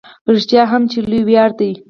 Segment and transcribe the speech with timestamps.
[0.33, 1.71] رښتیا هم چې لوی ویاړ دی.